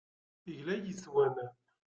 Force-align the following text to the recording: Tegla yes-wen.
Tegla 0.43 0.75
yes-wen. 0.77 1.35